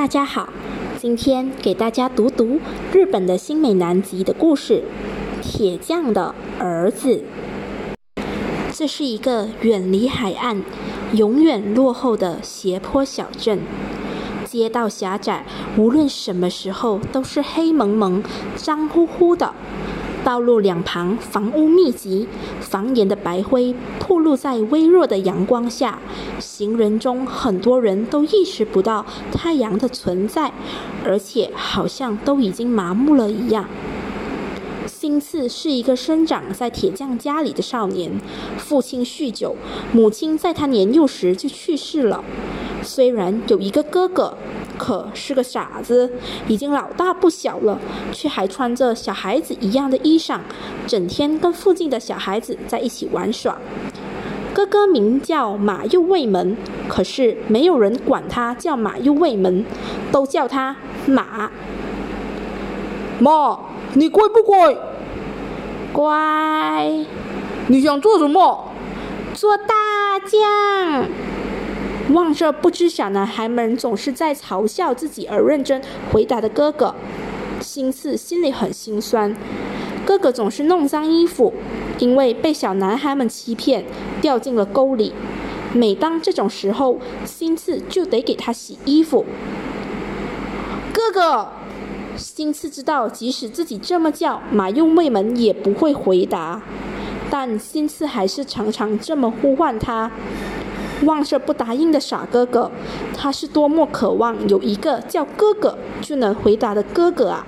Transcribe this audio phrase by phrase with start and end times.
[0.00, 0.48] 大家好，
[0.98, 2.58] 今天给大家读读
[2.90, 4.82] 日本的新美男吉的故事——
[5.44, 7.22] 铁匠的儿子。
[8.72, 10.62] 这是一个远离海岸、
[11.12, 13.58] 永远落后的斜坡小镇，
[14.46, 15.44] 街道狭窄，
[15.76, 18.24] 无论什么时候都是黑蒙蒙、
[18.56, 19.52] 脏乎乎的。
[20.22, 22.28] 道路两旁房屋密集，
[22.60, 25.98] 房檐的白灰暴露在微弱的阳光下。
[26.38, 30.52] 行人中很多人都意识不到太阳的存在，
[31.04, 33.66] 而且好像都已经麻木了一样。
[34.86, 38.20] 新次是一个生长在铁匠家里的少年，
[38.58, 39.56] 父亲酗酒，
[39.92, 42.22] 母亲在他年幼时就去世了。
[42.82, 44.36] 虽然有一个哥哥。
[44.80, 46.10] 可是个傻子，
[46.48, 47.78] 已经老大不小了，
[48.12, 50.38] 却还穿着小孩子一样的衣裳，
[50.86, 53.58] 整天跟附近的小孩子在一起玩耍。
[54.54, 56.56] 哥哥名叫马右卫门，
[56.88, 59.66] 可是没有人管他叫马右卫门，
[60.10, 61.50] 都叫他马。
[63.18, 63.58] 妈，
[63.92, 64.74] 你乖不乖？
[65.92, 67.04] 乖。
[67.66, 68.72] 你想做什么？
[69.34, 69.74] 做大
[70.26, 71.04] 将。
[72.12, 75.80] 望着不知小男孩们总是在嘲笑自己而认真
[76.10, 76.94] 回答的哥哥，
[77.60, 79.36] 心次心里很心酸。
[80.04, 81.52] 哥哥总是弄脏衣服，
[81.98, 83.84] 因为被小男孩们欺骗，
[84.20, 85.12] 掉进了沟里。
[85.72, 89.24] 每当这种时候，心次就得给他洗衣服。
[90.92, 91.48] 哥哥，
[92.16, 96.60] 心次知道，即使自己这么叫，马用卫门也不会回答，
[97.30, 100.10] 但心次还是常常这么呼唤他。
[101.04, 102.70] 望着不答应的傻哥哥，
[103.16, 107.46] 他是多么渴望有一个叫哥哥就能回答的哥哥啊！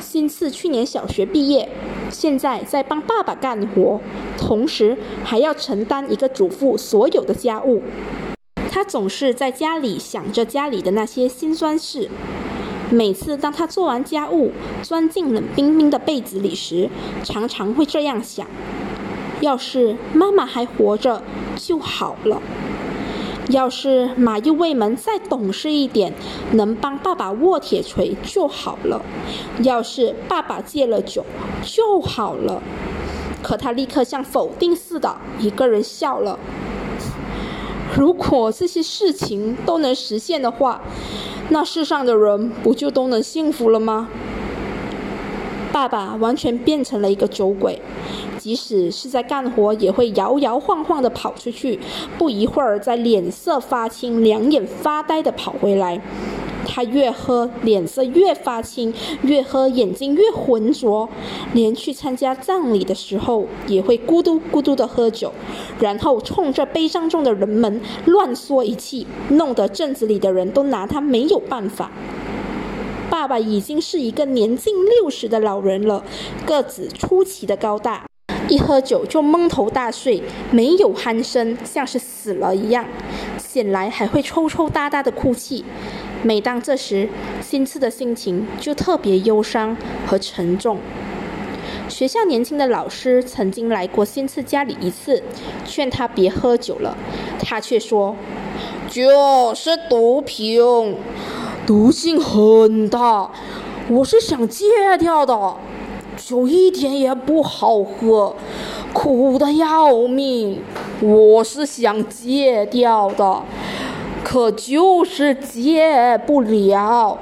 [0.00, 1.68] 新次去年小学毕业，
[2.10, 4.00] 现在在帮爸爸干活，
[4.38, 7.82] 同时还要承担一个主妇所有的家务。
[8.70, 12.08] 他总是在家里想着家里的那些辛酸事。
[12.90, 14.50] 每次当他做完家务，
[14.82, 16.88] 钻进冷冰冰的被子里时，
[17.22, 18.46] 常常会这样想。
[19.40, 21.22] 要是妈妈还活着
[21.56, 22.40] 就好了。
[23.48, 26.12] 要是马右卫门再懂事一点，
[26.52, 29.02] 能帮爸爸握铁锤就好了。
[29.62, 31.24] 要是爸爸戒了酒
[31.62, 32.62] 就好了。
[33.42, 36.38] 可他立刻像否定似的，一个人笑了。
[37.96, 40.80] 如果这些事情都能实现的话，
[41.48, 44.08] 那世上的人不就都能幸福了吗？
[45.72, 47.80] 爸爸完全变成了一个酒鬼。
[48.50, 51.78] 即使是在干活，也会摇摇晃晃地跑出去，
[52.18, 56.00] 不一会儿再脸色发青、两眼发呆地跑回来。
[56.66, 61.08] 他越喝，脸色越发青；越喝，眼睛越浑浊。
[61.54, 65.32] 连去参加葬礼的时候，也会咕嘟咕嘟地喝酒，
[65.78, 71.92] 然后冲着悲伤中的人们乱说一气，弄得镇子里的人都拿他没有办法。
[73.08, 76.02] 爸爸已经是一个年近六十的老人了，
[76.44, 78.09] 个子出奇的高大。
[78.50, 82.84] 一喝酒就蒙头大睡，没有鼾声，像是死了一样。
[83.38, 85.64] 醒来还会抽抽搭搭的哭泣。
[86.22, 87.08] 每当这时，
[87.40, 90.78] 新次的心情就特别忧伤和沉重。
[91.88, 95.22] 学校年轻的老师曾经来过新次家里一次，
[95.64, 96.96] 劝他别喝酒了，
[97.40, 98.16] 他却说
[98.90, 100.96] ：“酒是毒品，
[101.66, 103.30] 毒性很大，
[103.88, 104.66] 我是想戒
[104.98, 105.56] 掉的。”
[106.20, 108.36] 酒一点也不好喝，
[108.92, 110.60] 苦的要命。
[111.00, 113.42] 我是想戒掉的，
[114.22, 117.18] 可就是戒不了。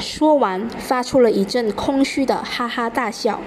[0.00, 3.40] 说完，发出了一阵空虚的哈哈大笑。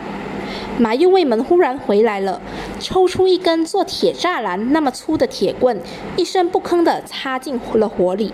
[0.80, 2.42] 马右卫门忽然回来了，
[2.80, 5.80] 抽出一根做铁栅栏那么粗的铁棍，
[6.16, 8.32] 一声不吭地插进了火里。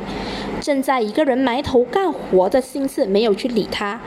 [0.62, 4.00] 正在一个人埋头干活的心思，没有去理他。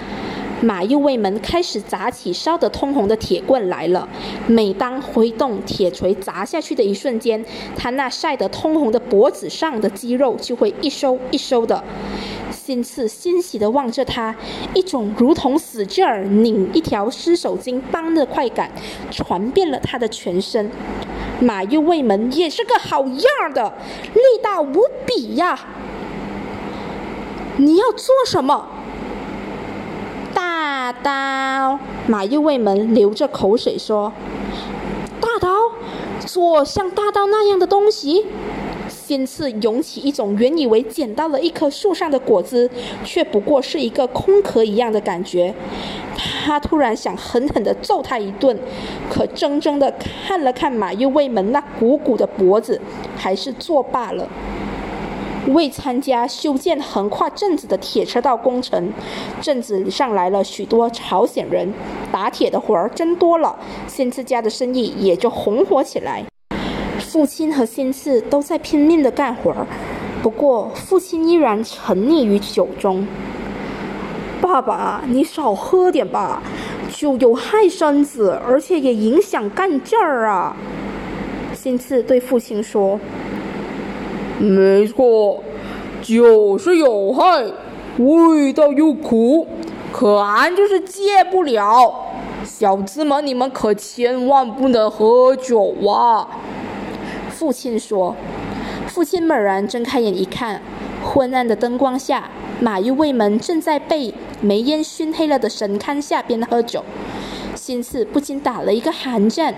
[0.62, 4.08] 马右卫门开始砸起烧得通红的铁棍来了。
[4.46, 7.44] 每当挥动铁锤砸下去的一瞬间，
[7.76, 11.84] 他那晒得通红的脖子上的肌肉就会一收一收的。
[12.50, 14.34] 心次欣喜地望着他，
[14.74, 18.72] 一种如同使劲儿拧一条湿手巾般的快感
[19.10, 20.70] 传遍了他的全身。
[21.38, 23.74] 马右卫门也是个好样的，
[24.14, 25.58] 力大无比呀！
[27.58, 28.68] 你要做什么？
[31.06, 34.12] 刀，马右卫门流着口水说
[35.22, 35.48] ：“大刀，
[36.26, 38.26] 做像大刀那样的东西。”
[38.90, 42.68] 先次涌起一种原以为捡到了一棵树上的果子，
[43.04, 45.54] 却不过是一个空壳一样的感觉。
[46.44, 48.58] 他突然想狠狠地揍他一顿，
[49.08, 49.94] 可怔怔地
[50.26, 52.80] 看了看马右卫门那鼓鼓的脖子，
[53.16, 54.28] 还是作罢了。
[55.48, 58.92] 为参加修建横跨镇子的铁车道工程，
[59.40, 61.72] 镇子上来了许多朝鲜人，
[62.10, 63.56] 打铁的活儿真多了，
[63.86, 66.24] 新次家的生意也就红火起来。
[66.98, 69.66] 父亲和新次都在拼命的干活儿，
[70.22, 73.06] 不过父亲依然沉溺于酒中。
[74.40, 76.42] 爸爸，你少喝点吧，
[76.92, 80.56] 酒有害身子，而且也影响干劲儿啊。
[81.54, 82.98] 新次对父亲说。
[84.38, 85.42] 没错，
[86.02, 87.46] 酒是有害，
[87.98, 89.46] 味道又苦，
[89.90, 92.02] 可俺就是戒不了。
[92.44, 96.28] 小子们，你们可千万不能喝酒啊！
[97.30, 98.14] 父亲说。
[98.86, 100.60] 父亲猛然睁开眼一看，
[101.02, 102.30] 昏暗的灯光下，
[102.60, 106.84] 马玉卫门正在被煤烟熏黑了的神龛下边喝酒。
[107.54, 109.54] 心次不禁打了一个寒战，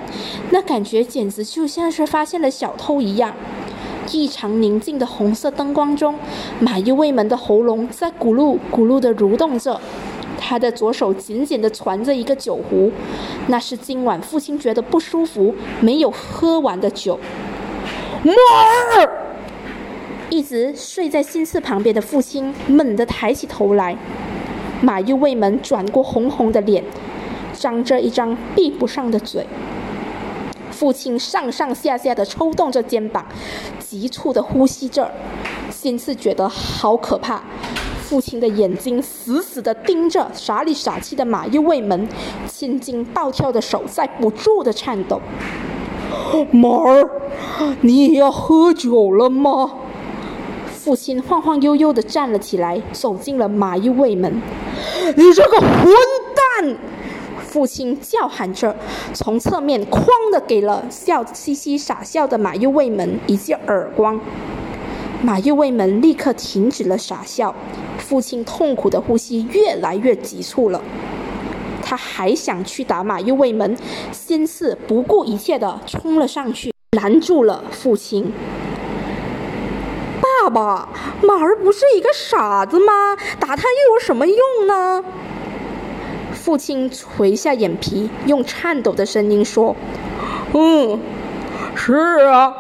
[0.50, 3.34] 那感觉简直就像是发现了小偷一样。
[4.12, 6.14] 异常宁静的红色灯光中，
[6.60, 9.81] 马伊卫门的喉咙在咕噜咕噜地蠕动着，
[10.38, 12.90] 他的左手紧紧地攒着一个酒壶，
[13.49, 17.19] 那是今晚父亲觉得不舒服没有喝完的酒。
[18.22, 18.32] 马
[19.00, 19.10] 儿，
[20.31, 23.96] 一直睡在心次旁边的父亲猛地抬起头来，
[24.81, 26.82] 马玉卫门转过红红的脸，
[27.52, 29.46] 张着一张闭不上的嘴。
[30.78, 33.26] 父亲上上下下的抽动着肩膀，
[33.80, 35.10] 急促的呼吸着，
[35.72, 37.42] 心次觉得好可怕。
[38.00, 42.08] 父亲的眼睛死死地盯着傻里傻气的马玉卫门，
[42.46, 45.20] 青筋暴跳的手在不住的颤抖。
[46.52, 47.10] 马儿，
[47.80, 49.72] 你也要喝酒了吗？
[50.72, 54.40] 父亲晃晃悠悠地站了起来，走进了马玉卫门。
[55.16, 55.92] 你这个混
[56.62, 56.76] 蛋！
[57.58, 58.76] 父亲叫喊着，
[59.12, 64.20] 从侧面哐的给了笑嘻嘻傻笑的马右卫门一记耳光。
[65.22, 67.52] 马右卫门立刻停止了傻笑，
[67.99, 70.81] 父亲痛苦的呼吸越来越急促了。
[71.82, 73.76] 他还想去打马右卫门，
[74.12, 78.32] 先是不顾一切的冲了上去，拦住了父亲。
[80.20, 80.88] 爸爸，
[81.25, 83.16] 马儿不是一个傻子吗？
[83.40, 85.04] 打他又有什么用呢？
[86.49, 89.77] 父亲垂下眼皮，用颤抖的声音说
[90.55, 90.99] ：“嗯，
[91.75, 91.93] 是
[92.25, 92.55] 啊，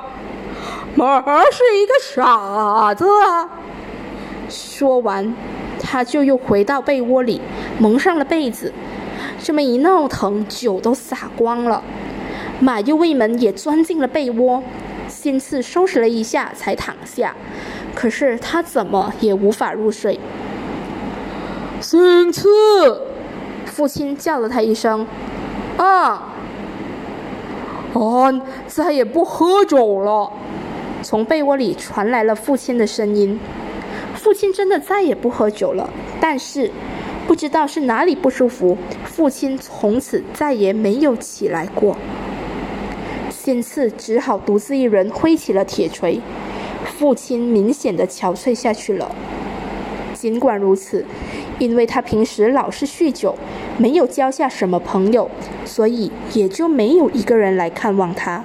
[0.94, 3.06] 马儿是一个傻子。”
[4.50, 5.34] 说完，
[5.80, 7.40] 他就又回到被窝里，
[7.78, 8.74] 蒙上了被子。
[9.42, 11.82] 这么一闹腾，酒都洒光了。
[12.60, 14.62] 马又卫门也钻进了被窝，
[15.08, 17.34] 先次收拾了一下才躺下，
[17.94, 20.20] 可是他怎么也无法入睡。
[21.80, 23.07] 心次。
[23.78, 25.06] 父亲叫了他一声
[25.78, 26.34] ：“啊！”
[27.94, 30.32] 俺再也不喝酒了。
[31.00, 33.38] 从被窝里传来了父亲的声音。
[34.16, 35.88] 父亲真的再也不喝酒了，
[36.20, 36.72] 但是
[37.28, 41.96] 不知道是哪里不舒服，父亲从此再也没有起来过。
[43.30, 46.20] 新次只好独自一人挥起了铁锤，
[46.84, 49.14] 父亲明显的憔悴下去了。
[50.14, 51.06] 尽管如此。
[51.58, 53.36] 因为他平时老是酗酒，
[53.76, 55.28] 没有交下什么朋友，
[55.64, 58.44] 所以也就没有一个人来看望他。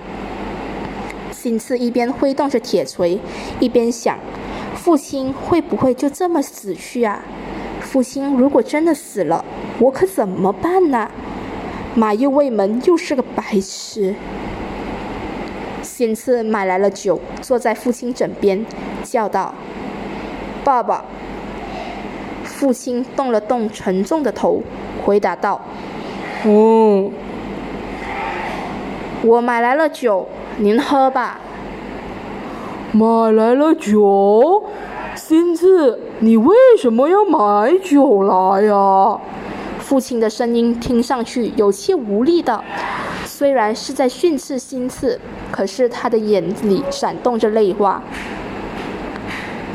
[1.32, 3.20] 新次一边挥动着铁锤，
[3.60, 4.18] 一边想：
[4.76, 7.24] 父亲会不会就这么死去啊？
[7.82, 9.44] 父亲如果真的死了，
[9.80, 11.12] 我可怎么办呢？
[11.96, 14.16] 马右卫门又是个白痴。
[15.84, 18.66] 新次买来了酒，坐在父亲枕边，
[19.04, 19.54] 叫道
[20.64, 21.06] ：“爸爸。”
[22.64, 24.64] 父亲动了动沉重的头，
[25.04, 25.60] 回答道
[26.48, 27.12] ：“嗯，
[29.22, 30.30] 我买来了酒，
[30.60, 31.42] 您喝吧。”
[32.94, 34.64] 买来了酒，
[35.14, 39.20] 新次，你为什么要买酒来呀？
[39.80, 42.64] 父亲的声音听上去有些无力的，
[43.26, 45.20] 虽然是在训斥新次，
[45.52, 48.02] 可是他的眼里闪动着泪花。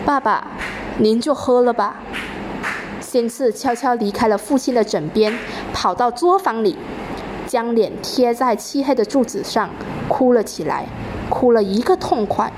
[0.06, 0.46] 爸爸，
[0.96, 1.96] 您就喝了吧。
[3.10, 5.32] 先次悄悄离开了父亲的枕边，
[5.72, 6.76] 跑到作坊里，
[7.46, 9.70] 将脸贴在漆黑的柱子上，
[10.08, 10.84] 哭了起来，
[11.30, 12.52] 哭了一个痛快。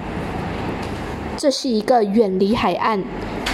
[1.36, 3.04] 这是一个远离海岸、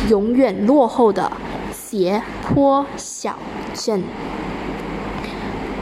[0.09, 1.31] 永远落后的
[1.71, 3.37] 斜坡小
[3.75, 4.03] 镇。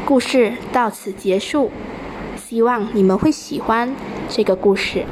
[0.04, 1.70] 故事到此结束，
[2.36, 3.94] 希望你们会喜欢
[4.28, 5.06] 这个故事。